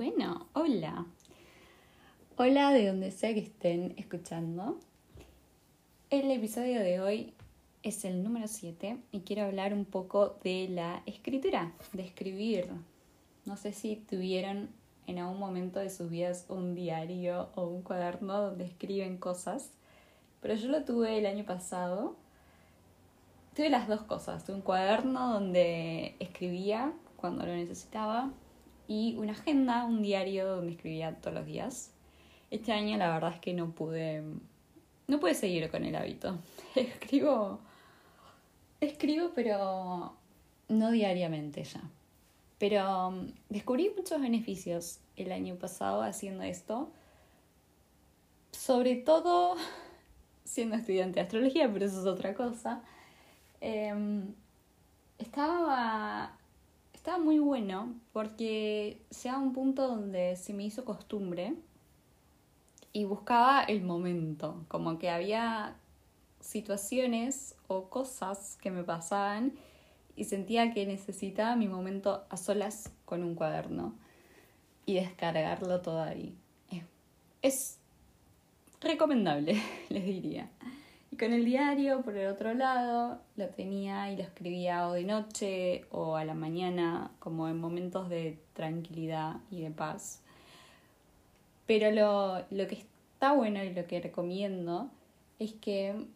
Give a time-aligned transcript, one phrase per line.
[0.00, 1.04] Bueno, hola.
[2.38, 4.78] Hola de donde sea que estén escuchando.
[6.08, 7.34] El episodio de hoy
[7.82, 12.70] es el número 7 y quiero hablar un poco de la escritura, de escribir.
[13.44, 14.70] No sé si tuvieron
[15.06, 19.70] en algún momento de sus vidas un diario o un cuaderno donde escriben cosas,
[20.40, 22.16] pero yo lo tuve el año pasado.
[23.54, 28.32] Tuve las dos cosas, tuve un cuaderno donde escribía cuando lo necesitaba
[28.90, 31.92] y una agenda, un diario donde escribía todos los días.
[32.50, 34.20] Este año la verdad es que no pude
[35.06, 36.40] no pude seguir con el hábito.
[36.74, 37.60] Escribo
[38.80, 40.12] escribo pero
[40.66, 41.80] no diariamente ya.
[42.58, 46.90] Pero um, descubrí muchos beneficios el año pasado haciendo esto.
[48.50, 49.54] Sobre todo
[50.44, 52.82] siendo estudiante de astrología, pero eso es otra cosa.
[53.60, 54.34] Em,
[55.16, 56.39] estaba,
[57.00, 61.54] estaba muy bueno porque sea un punto donde se me hizo costumbre
[62.92, 65.78] y buscaba el momento, como que había
[66.40, 69.54] situaciones o cosas que me pasaban
[70.14, 73.94] y sentía que necesitaba mi momento a solas con un cuaderno
[74.84, 76.36] y descargarlo todo ahí.
[77.40, 77.78] Es
[78.82, 80.50] recomendable, les diría.
[81.20, 85.84] Con el diario, por el otro lado, lo tenía y lo escribía o de noche
[85.90, 90.22] o a la mañana, como en momentos de tranquilidad y de paz.
[91.66, 94.88] Pero lo, lo que está bueno y lo que recomiendo
[95.38, 96.06] es que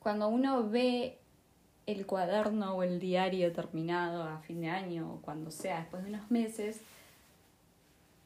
[0.00, 1.16] cuando uno ve
[1.86, 6.10] el cuaderno o el diario terminado a fin de año o cuando sea, después de
[6.10, 6.82] unos meses,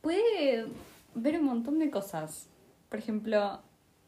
[0.00, 0.66] puede
[1.14, 2.48] ver un montón de cosas.
[2.88, 3.60] Por ejemplo,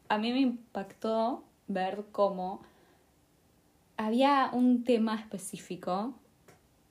[0.09, 2.61] a mí me impactó ver cómo
[3.97, 6.13] había un tema específico,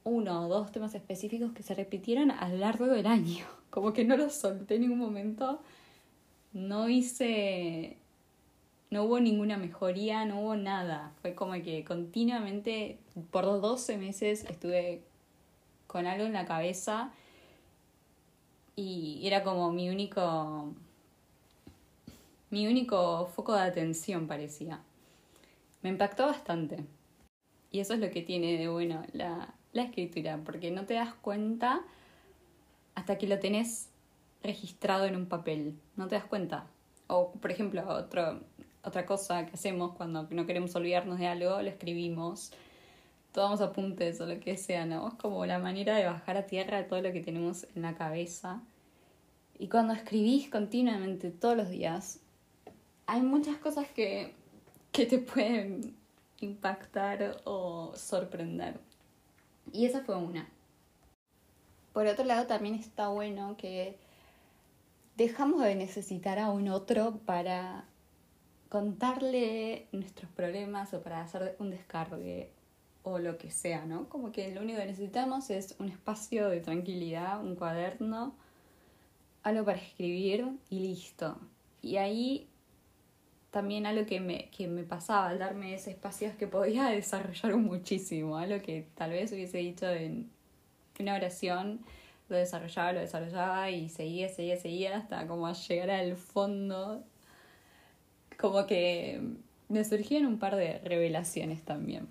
[0.04, 3.44] uno o dos temas específicos que se repitieron a lo largo del año.
[3.70, 5.60] Como que no los solté en ningún momento.
[6.52, 7.98] No hice
[8.94, 11.12] no hubo ninguna mejoría, no hubo nada.
[11.20, 12.98] Fue como que continuamente,
[13.32, 15.02] por 12 meses, estuve
[15.88, 17.12] con algo en la cabeza
[18.76, 20.72] y era como mi único
[22.54, 24.78] mi único foco de atención parecía.
[25.82, 26.84] Me impactó bastante.
[27.72, 31.14] Y eso es lo que tiene de bueno la, la escritura, porque no te das
[31.14, 31.80] cuenta
[32.94, 33.88] hasta que lo tenés
[34.44, 35.74] registrado en un papel.
[35.96, 36.68] No te das cuenta.
[37.08, 38.40] O, por ejemplo, otro,
[38.84, 42.52] otra cosa que hacemos cuando no queremos olvidarnos de algo, lo escribimos,
[43.32, 45.08] tomamos apuntes o lo que sea, ¿no?
[45.08, 48.62] Es como la manera de bajar a tierra todo lo que tenemos en la cabeza.
[49.58, 52.20] Y cuando escribís continuamente todos los días,
[53.06, 54.34] hay muchas cosas que,
[54.92, 55.96] que te pueden
[56.40, 58.78] impactar o sorprender.
[59.72, 60.48] Y esa fue una.
[61.92, 63.96] Por otro lado, también está bueno que
[65.16, 67.84] dejamos de necesitar a un otro para
[68.68, 72.50] contarle nuestros problemas o para hacer un descargue
[73.04, 74.08] o lo que sea, ¿no?
[74.08, 78.34] Como que lo único que necesitamos es un espacio de tranquilidad, un cuaderno,
[79.42, 81.38] algo para escribir y listo.
[81.82, 82.48] Y ahí
[83.54, 87.56] también algo que me, que me pasaba al darme ese espacio es que podía desarrollar
[87.56, 90.28] muchísimo, algo que tal vez hubiese dicho en
[90.98, 91.78] una oración,
[92.28, 97.04] lo desarrollaba, lo desarrollaba y seguía, seguía, seguía hasta como llegar al fondo
[98.36, 99.20] como que
[99.68, 102.08] me surgieron un par de revelaciones también.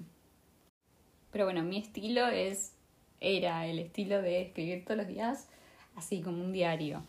[1.31, 2.73] Pero bueno, mi estilo es,
[3.19, 5.49] era el estilo de escribir todos los días,
[5.95, 7.03] así como un diario.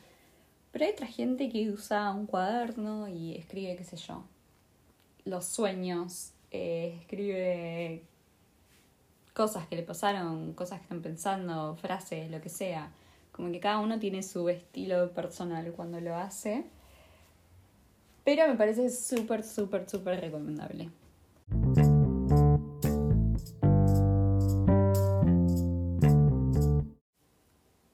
[0.75, 4.25] Pero hay otra gente que usa un cuaderno y escribe, qué sé yo,
[5.25, 8.03] los sueños, eh, escribe
[9.35, 12.91] cosas que le pasaron, cosas que están pensando, frases, lo que sea.
[13.31, 16.65] Como que cada uno tiene su estilo personal cuando lo hace.
[18.25, 20.91] Pero me parece súper, súper, súper recomendable.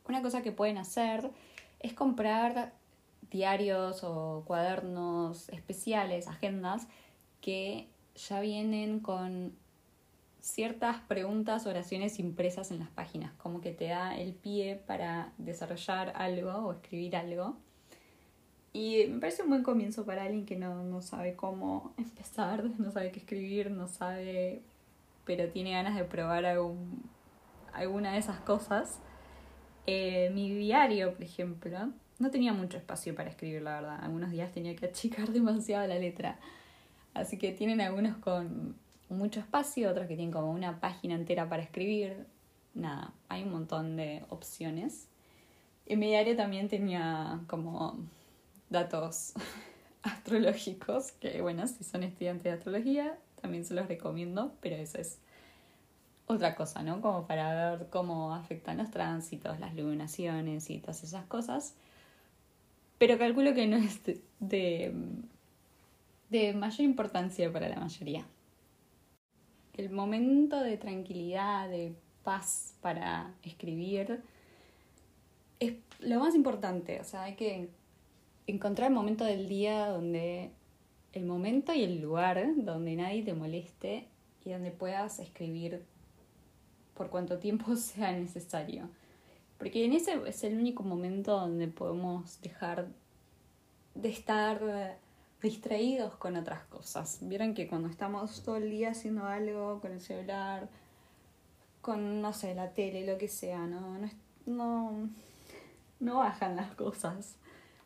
[0.08, 1.30] Una cosa que pueden hacer
[1.80, 2.79] es comprar
[3.30, 6.88] diarios o cuadernos especiales, agendas,
[7.40, 9.54] que ya vienen con
[10.40, 16.12] ciertas preguntas, oraciones impresas en las páginas, como que te da el pie para desarrollar
[16.16, 17.56] algo o escribir algo.
[18.72, 22.90] Y me parece un buen comienzo para alguien que no, no sabe cómo empezar, no
[22.90, 24.62] sabe qué escribir, no sabe,
[25.24, 27.02] pero tiene ganas de probar algún,
[27.72, 29.00] alguna de esas cosas.
[29.86, 31.90] Eh, mi diario, por ejemplo,
[32.20, 33.98] no tenía mucho espacio para escribir, la verdad.
[34.02, 36.38] Algunos días tenía que achicar demasiado la letra.
[37.14, 38.76] Así que tienen algunos con
[39.08, 42.26] mucho espacio, otros que tienen como una página entera para escribir.
[42.74, 45.08] Nada, hay un montón de opciones.
[45.86, 47.98] En mi diario también tenía como
[48.68, 49.32] datos
[50.02, 55.18] astrológicos, que bueno, si son estudiantes de astrología, también se los recomiendo, pero eso es
[56.26, 57.00] otra cosa, ¿no?
[57.00, 61.74] Como para ver cómo afectan los tránsitos, las luminaciones y todas esas cosas.
[63.00, 63.98] Pero calculo que no es
[64.40, 64.92] de,
[66.54, 68.26] mayor importancia para la mayoría.
[69.74, 71.94] El momento de tranquilidad, de
[72.24, 74.20] paz para escribir
[75.60, 77.00] es lo más importante.
[77.00, 77.70] O sea, hay que
[78.46, 80.50] encontrar el momento del día donde
[81.14, 84.08] el momento y el lugar donde nadie te moleste
[84.44, 85.86] y donde puedas escribir
[86.92, 88.90] por cuanto tiempo sea necesario.
[89.60, 92.88] Porque en ese es el único momento donde podemos dejar
[93.94, 94.98] de estar
[95.42, 97.18] distraídos con otras cosas.
[97.20, 100.70] Vieron que cuando estamos todo el día haciendo algo con el celular,
[101.82, 103.98] con, no sé, la tele, lo que sea, no,
[104.46, 105.10] no,
[106.00, 107.36] no, bajan las cosas.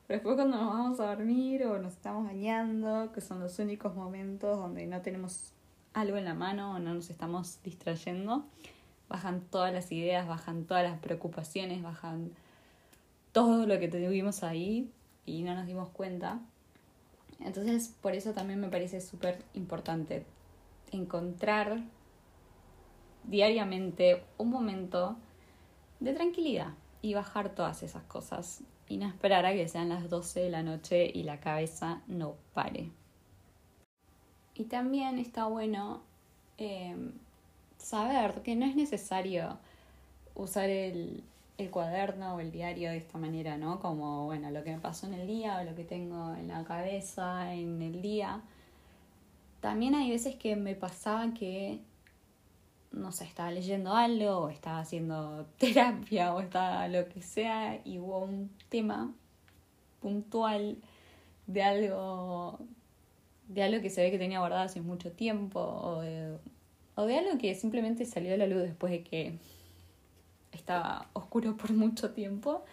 [0.07, 3.97] Pero después cuando nos vamos a dormir o nos estamos bañando, que son los únicos
[3.97, 5.51] momentos donde no tenemos
[5.93, 8.45] algo en la mano o no nos estamos distrayendo,
[9.09, 12.31] bajan todas las ideas, bajan todas las preocupaciones, bajan
[13.33, 14.91] todo lo que tuvimos ahí
[15.27, 16.41] y no nos dimos cuenta.
[17.41, 20.25] Entonces, por eso también me parece súper importante
[20.93, 21.81] encontrar
[23.25, 25.17] diariamente un momento
[26.01, 30.41] de tranquilidad y bajar todas esas cosas y no esperar a que sean las 12
[30.41, 32.91] de la noche y la cabeza no pare.
[34.55, 36.03] Y también está bueno
[36.59, 36.97] eh,
[37.85, 39.59] saber que no es necesario
[40.35, 41.23] usar el,
[41.59, 43.81] el cuaderno o el diario de esta manera, ¿no?
[43.81, 46.65] Como, bueno, lo que me pasó en el día o lo que tengo en la
[46.65, 48.41] cabeza en el día.
[49.61, 51.81] También hay veces que me pasaba que,
[52.93, 57.99] no sé, estaba leyendo algo o estaba haciendo terapia o estaba lo que sea y
[57.99, 59.13] hubo un tema
[60.01, 60.79] puntual
[61.47, 62.59] de algo
[63.49, 66.39] de algo que se ve que tenía guardado hace mucho tiempo o de
[66.97, 69.39] o de algo que simplemente salió a la luz después de que
[70.53, 72.65] estaba oscuro por mucho tiempo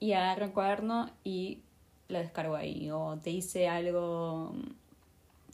[0.00, 1.60] y agarro un cuaderno y
[2.08, 2.90] lo descargo ahí.
[2.90, 4.54] O te hice algo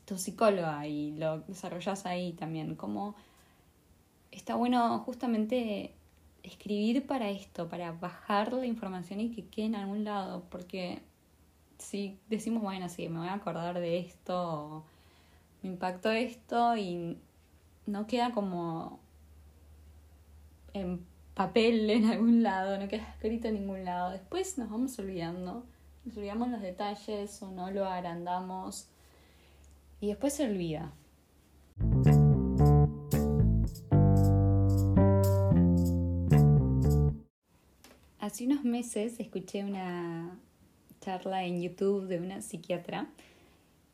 [0.06, 2.74] tu psicóloga y lo desarrollas ahí también.
[2.74, 3.14] Como
[4.30, 5.92] está bueno justamente
[6.42, 11.00] escribir para esto para bajar la información y que quede en algún lado porque
[11.78, 14.84] si decimos bueno sí me voy a acordar de esto
[15.62, 17.18] me impactó esto y
[17.88, 19.00] no queda como
[20.75, 21.05] en
[21.35, 24.11] papel en algún lado, no queda escrito en ningún lado.
[24.11, 25.64] Después nos vamos olvidando,
[26.05, 28.88] nos olvidamos los detalles o no lo agrandamos
[30.00, 30.93] y después se olvida.
[38.20, 40.38] Hace unos meses escuché una
[41.00, 43.08] charla en YouTube de una psiquiatra,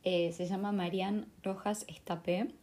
[0.03, 2.53] eh, se llama Marian Rojas Estapé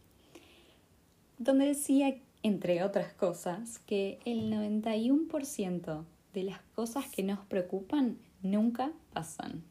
[1.37, 6.03] donde decía, entre otras cosas, que el 91%
[6.33, 9.63] de las cosas que nos preocupan nunca pasan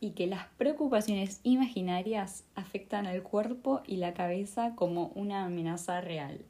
[0.00, 6.44] y que las preocupaciones imaginarias afectan al cuerpo y la cabeza como una amenaza real.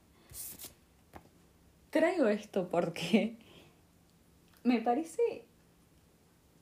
[1.90, 3.36] Traigo esto porque
[4.64, 5.44] me parece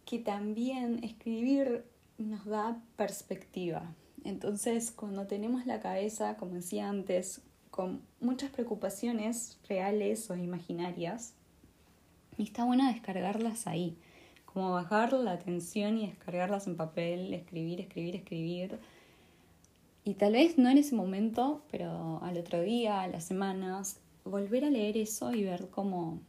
[0.04, 1.84] que también escribir
[2.18, 3.94] nos da perspectiva.
[4.24, 7.40] Entonces, cuando tenemos la cabeza, como decía antes,
[7.72, 11.32] con muchas preocupaciones reales o imaginarias.
[12.36, 13.96] Y está bueno descargarlas ahí,
[14.44, 18.78] como bajar la atención y descargarlas en papel, escribir, escribir, escribir.
[20.04, 24.66] Y tal vez no en ese momento, pero al otro día, a las semanas, volver
[24.66, 26.20] a leer eso y ver cómo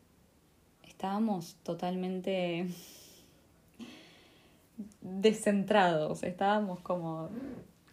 [0.83, 2.67] estábamos totalmente
[5.01, 7.29] descentrados, estábamos como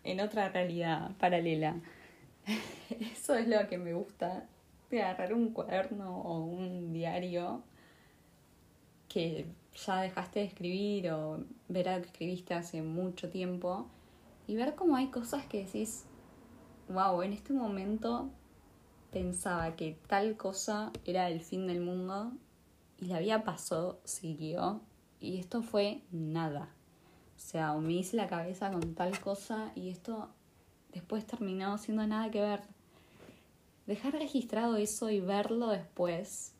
[0.04, 1.80] en otra realidad paralela.
[3.12, 4.46] Eso es lo que me gusta
[4.90, 7.62] de agarrar un cuaderno o un diario
[9.08, 9.46] que
[9.86, 13.86] ya dejaste de escribir o ver algo que escribiste hace mucho tiempo
[14.46, 16.04] y ver cómo hay cosas que decís,
[16.88, 18.30] wow, en este momento
[19.12, 22.32] pensaba que tal cosa era el fin del mundo
[22.98, 24.80] y la vida pasó, siguió
[25.20, 26.68] y esto fue nada.
[27.36, 30.28] O sea, me hice la cabeza con tal cosa y esto
[30.92, 32.60] después terminó siendo nada que ver.
[33.86, 36.52] Dejar registrado eso y verlo después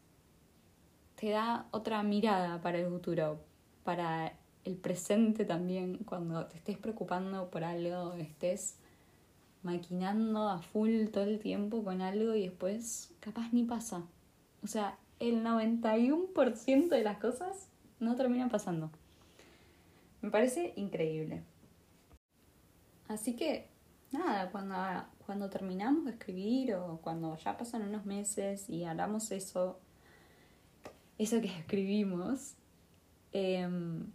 [1.15, 3.41] te da otra mirada para el futuro,
[3.85, 4.33] para
[4.65, 8.77] el presente también, cuando te estés preocupando por algo, estés
[9.63, 14.03] maquinando a full todo el tiempo con algo y después capaz ni pasa.
[14.63, 17.69] O sea, el 91% de las cosas
[17.99, 18.91] no terminan pasando.
[20.23, 21.43] Me parece increíble.
[23.09, 23.70] Así que,
[24.13, 24.75] nada, cuando,
[25.25, 29.79] cuando terminamos de escribir o cuando ya pasan unos meses y hablamos eso,
[31.19, 32.55] eso que escribimos,
[33.33, 34.07] em,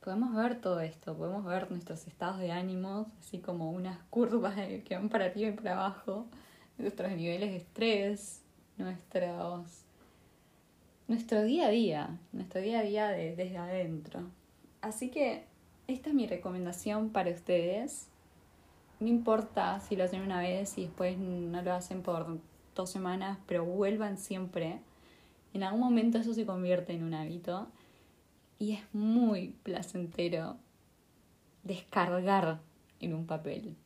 [0.00, 4.94] podemos ver todo esto, podemos ver nuestros estados de ánimos, así como unas curvas que
[4.94, 6.26] van para arriba y para abajo,
[6.78, 8.42] nuestros niveles de estrés,
[8.76, 9.84] nuestros,
[11.08, 14.20] nuestro día a día, nuestro día a día desde adentro.
[14.80, 15.44] Así que
[15.86, 18.08] esta es mi recomendación para ustedes.
[19.00, 22.38] No importa si lo hacen una vez y después no lo hacen por
[22.74, 24.80] dos semanas, pero vuelvan siempre.
[25.52, 27.66] En algún momento eso se convierte en un hábito
[28.58, 30.56] y es muy placentero
[31.62, 32.60] descargar
[33.00, 33.76] en un papel.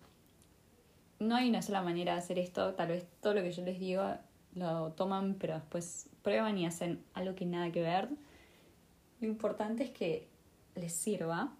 [1.18, 3.80] No hay una sola manera de hacer esto, tal vez todo lo que yo les
[3.80, 4.04] digo
[4.54, 8.08] lo toman pero después prueban y hacen algo que nada que ver.
[9.20, 10.28] Lo importante es que
[10.74, 11.52] les sirva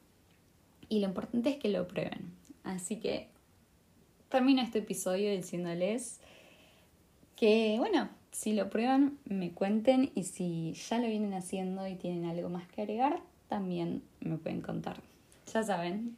[0.88, 2.32] y lo importante es que lo prueben.
[2.64, 3.28] Así que
[4.28, 6.20] termino este episodio diciéndoles
[7.36, 12.26] que, bueno, si lo prueban, me cuenten y si ya lo vienen haciendo y tienen
[12.26, 15.00] algo más que agregar, también me pueden contar.
[15.52, 16.16] Ya saben.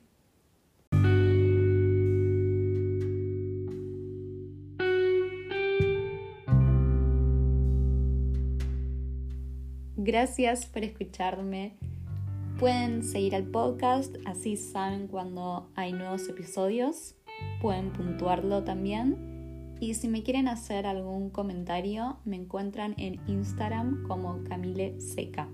[9.96, 11.76] Gracias por escucharme.
[12.58, 17.14] Pueden seguir al podcast, así saben cuando hay nuevos episodios.
[17.60, 24.44] Pueden puntuarlo también y si me quieren hacer algún comentario, me encuentran en Instagram como
[24.44, 25.48] Camile Seca.